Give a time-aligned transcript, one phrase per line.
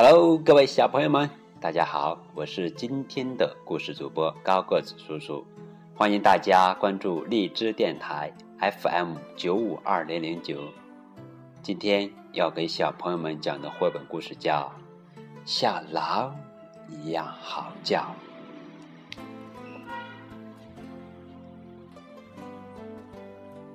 [0.00, 1.28] Hello，各位小朋友们，
[1.60, 5.44] 大家好，我是今天的故事主播高个子叔叔，
[5.96, 10.60] 欢迎大家关注荔枝电台 FM 九五二零零九。
[11.62, 14.72] 今天要给小朋友们讲的绘本故事叫
[15.44, 16.32] 《像狼
[16.88, 18.14] 一样嚎叫》。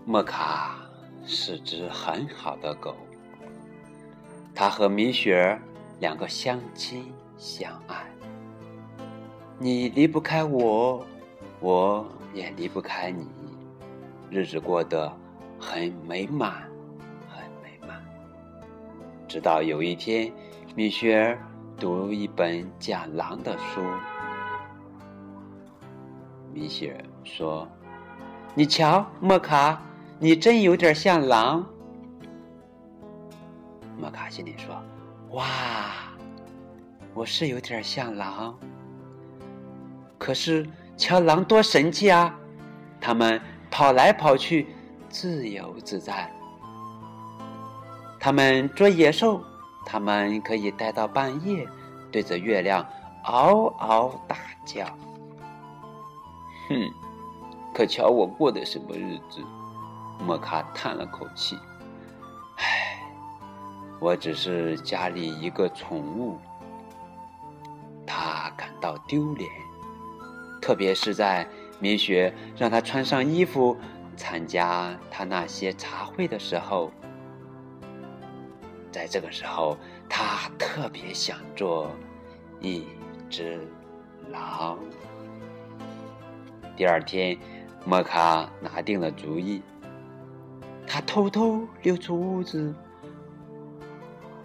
[0.05, 0.78] 莫卡
[1.26, 2.96] 是只很好的狗，
[4.55, 5.62] 它和米雪儿。
[6.00, 8.06] 两个相亲相爱，
[9.58, 11.06] 你离不开我，
[11.60, 13.28] 我也离不开你，
[14.30, 15.12] 日子过得
[15.60, 16.64] 很美满，
[17.30, 18.04] 很美满。
[19.28, 20.32] 直到有一天，
[20.76, 21.40] 米雪儿
[21.78, 23.82] 读一本讲狼的书，
[26.54, 27.68] 米雪儿说
[28.54, 29.82] ：“你瞧，莫卡，
[30.20, 31.66] 你真有点像狼。”
[33.98, 34.76] 莫卡心里说。
[35.34, 35.45] 哇，
[37.16, 38.56] 我是有点像狼，
[40.20, 42.31] 可是瞧狼多神气啊！
[43.02, 44.67] 它们跑来跑去，
[45.09, 46.31] 自由自在。
[48.20, 49.44] 它们捉野兽，
[49.84, 51.67] 它们可以待到半夜，
[52.11, 52.86] 对着月亮
[53.23, 54.86] 嗷嗷大叫。
[56.70, 56.94] 哼，
[57.73, 59.42] 可瞧我过的什么日子！
[60.23, 61.58] 莫卡叹了口气。
[64.04, 66.38] 我只是家里一个宠物，
[68.06, 69.50] 他感到丢脸，
[70.62, 71.48] 特别是在
[71.80, 73.78] 米雪让他穿上衣服
[74.18, 76.92] 参加他那些茶会的时候。
[78.92, 79.78] 在这个时候，
[80.10, 81.90] 他特别想做
[82.60, 82.84] 一
[83.30, 83.66] 只
[84.30, 84.78] 狼。
[86.76, 87.38] 第二天，
[87.86, 89.62] 莫卡拿定了主意，
[90.86, 92.76] 他偷偷溜出屋子。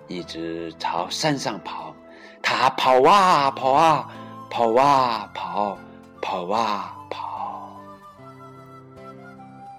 [0.09, 1.95] 一直朝山上跑，
[2.43, 4.11] 他跑啊跑啊，
[4.49, 5.79] 跑啊跑，
[6.23, 7.71] 跑啊跑，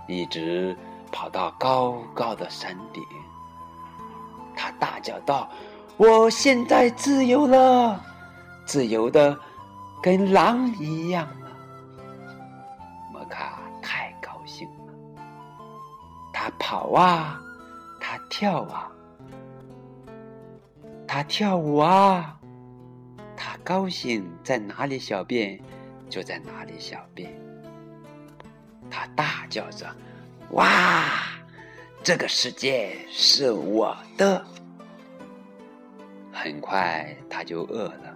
[0.07, 0.77] 一直
[1.11, 3.03] 跑到高高的山顶。
[4.55, 5.49] 他大叫道
[5.97, 7.99] ：“我现在自由了，
[8.65, 9.35] 自由的
[10.01, 11.47] 跟狼一样了。”
[13.11, 14.93] 莫卡太高兴了，
[16.31, 17.41] 他跑啊，
[17.99, 18.91] 他跳啊。
[21.11, 22.39] 他跳舞啊，
[23.35, 25.59] 他高兴在哪里小便，
[26.07, 27.33] 就在哪里小便。
[28.91, 29.87] 他大叫着
[30.53, 31.09] ：“哇，
[32.03, 34.45] 这个世界是我的！”
[36.31, 38.15] 很快他就饿了，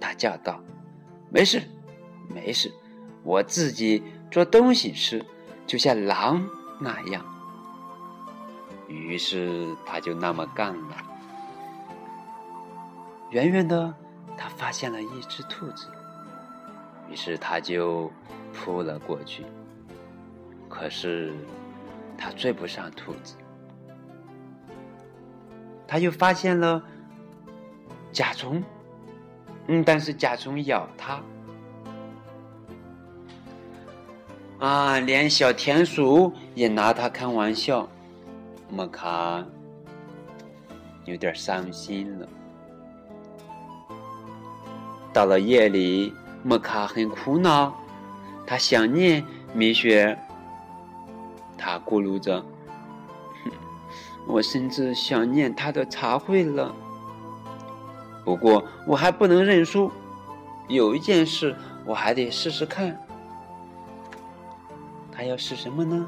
[0.00, 0.60] 他叫道
[1.30, 1.62] ：“没事，
[2.28, 2.72] 没事，
[3.22, 4.02] 我自己
[4.32, 5.24] 做东西吃，
[5.64, 6.44] 就像狼
[6.80, 7.24] 那样。”
[8.88, 11.04] 于是他就那么干了。
[13.30, 13.94] 远远的，
[14.36, 15.86] 他发现了一只兔子，
[17.10, 18.10] 于是他就
[18.52, 19.44] 扑了过去。
[20.68, 21.34] 可是
[22.16, 23.36] 他追不上兔子。
[25.86, 26.82] 他又发现了
[28.12, 28.62] 甲虫，
[29.66, 31.20] 嗯，但是甲虫咬他。
[34.58, 37.88] 啊，连小田鼠也拿他开玩笑，
[38.68, 39.44] 莫卡
[41.04, 42.28] 有点伤心了。
[45.12, 47.74] 到了夜里，莫卡很苦恼，
[48.46, 50.16] 他想念米雪。
[51.56, 52.44] 他咕噜着
[54.26, 56.74] ：“我甚至想念他的茶会了。
[58.24, 59.90] 不过我还不能认输，
[60.68, 62.96] 有一件事我还得试试看。
[65.10, 66.06] 他要试什么呢？”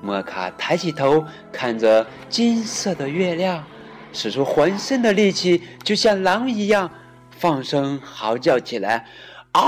[0.00, 3.64] 莫卡抬起头看着金色的月亮，
[4.12, 6.90] 使出浑身的力气，就像狼一样。
[7.38, 9.06] 放声嚎叫起来，
[9.52, 9.62] 嗷！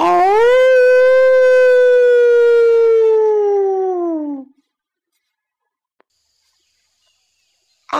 [7.92, 7.98] 嗷！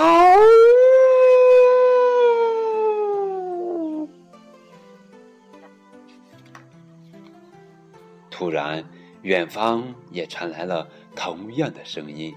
[8.30, 8.84] 突然，
[9.22, 12.34] 远方也传来了同样的声音，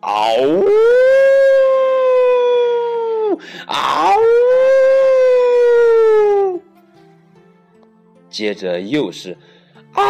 [0.00, 0.36] 嗷！
[8.40, 9.36] 接着又是
[9.92, 10.02] “嗷”，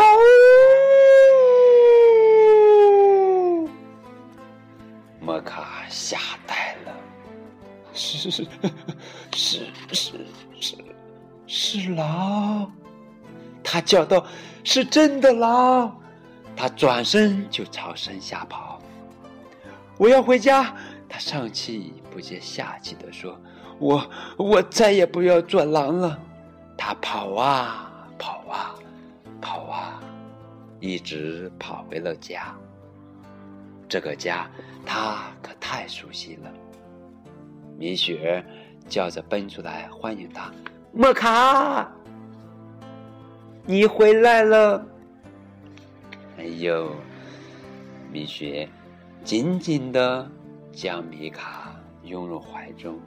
[5.18, 6.16] 莫卡吓
[6.46, 6.94] 呆了，
[7.92, 8.46] 是是
[9.32, 9.66] 是
[10.60, 10.76] 是
[11.48, 12.72] 是狼！
[13.64, 14.24] 他叫道
[14.62, 16.00] ：“是真的狼！”
[16.54, 18.80] 他转身就朝山下跑。
[19.98, 20.72] 我要回家！
[21.08, 23.36] 他上气不接下气地说
[23.80, 26.16] ：“我我再也不要做狼了。
[26.76, 27.89] 他跑啊
[29.50, 30.00] 跑啊，
[30.78, 32.54] 一直跑回了家。
[33.88, 34.48] 这个家
[34.86, 36.52] 他可太熟悉了。
[37.76, 38.44] 米雪
[38.88, 40.52] 叫着奔出来欢迎他
[40.94, 41.90] ：“莫卡，
[43.66, 44.86] 你回来了！”
[46.38, 46.94] 哎呦，
[48.12, 48.68] 米雪
[49.24, 50.30] 紧紧的
[50.70, 51.74] 将米卡
[52.04, 53.00] 拥入怀中。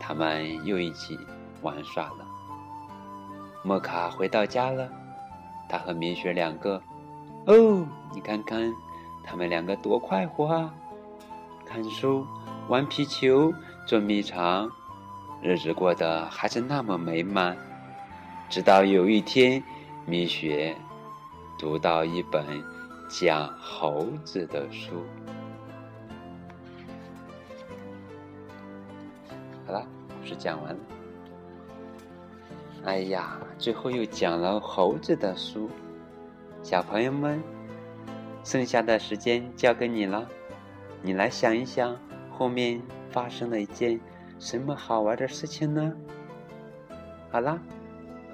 [0.00, 1.16] 他们又一起
[1.62, 2.33] 玩耍了。
[3.66, 4.86] 莫卡回到家了，
[5.66, 6.82] 他和米雪两个，
[7.46, 8.70] 哦，你看看，
[9.24, 10.74] 他们两个多快活啊！
[11.64, 12.26] 看书、
[12.68, 13.50] 玩皮球、
[13.86, 14.70] 捉迷藏，
[15.40, 17.56] 日子过得还是那么美满。
[18.50, 19.64] 直到有一天，
[20.04, 20.76] 米雪
[21.58, 22.44] 读到一本
[23.08, 25.02] 讲猴子的书。
[29.66, 29.86] 好了，
[30.20, 30.80] 故事讲完了。
[32.84, 35.70] 哎呀，最后又讲了猴子的书。
[36.62, 37.42] 小朋友们，
[38.44, 40.28] 剩下的时间交给你了，
[41.00, 41.96] 你来想一想，
[42.30, 43.98] 后面发生了一件
[44.38, 45.92] 什么好玩的事情呢？
[47.30, 47.58] 好啦，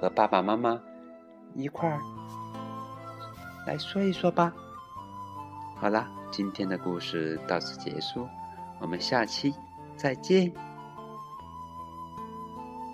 [0.01, 0.77] 和爸爸妈妈
[1.55, 1.97] 一块儿
[3.65, 4.53] 来说一说吧。
[5.77, 8.27] 好啦，今天的故事到此结束，
[8.81, 9.53] 我们下期
[9.95, 10.51] 再见。